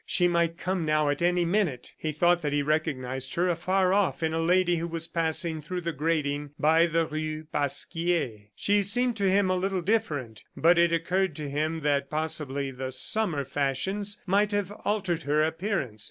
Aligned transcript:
She 0.07 0.27
might 0.27 0.57
come 0.57 0.83
now 0.83 1.09
at 1.09 1.21
any 1.21 1.45
minute! 1.45 1.93
He 1.95 2.11
thought 2.11 2.41
that 2.41 2.51
he 2.51 2.63
recognized 2.63 3.35
her 3.35 3.47
afar 3.49 3.93
off 3.93 4.23
in 4.23 4.33
a 4.33 4.39
lady 4.39 4.77
who 4.77 4.87
was 4.87 5.05
passing 5.07 5.61
through 5.61 5.81
the 5.81 5.91
grating 5.91 6.55
by 6.57 6.87
the 6.87 7.05
rue 7.05 7.43
Pasquier. 7.53 8.49
She 8.55 8.81
seemed 8.81 9.15
to 9.17 9.29
him 9.29 9.51
a 9.51 9.55
little 9.55 9.83
different, 9.83 10.43
but 10.57 10.79
it 10.79 10.91
occurred 10.91 11.35
to 11.35 11.47
him 11.51 11.81
that 11.81 12.09
possibly 12.09 12.71
the 12.71 12.91
Summer 12.91 13.45
fashions 13.45 14.19
might 14.25 14.51
have 14.53 14.71
altered 14.85 15.21
her 15.21 15.43
appearance. 15.43 15.99